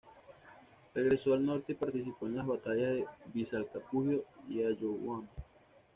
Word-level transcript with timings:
Regresó 0.95 1.35
al 1.35 1.45
norte 1.45 1.73
y 1.73 1.75
participó 1.75 2.25
en 2.25 2.37
las 2.37 2.47
batalla 2.47 2.89
de 2.89 3.05
Vilcapugio 3.35 4.23
y 4.49 4.63
Ayohuma. 4.63 5.27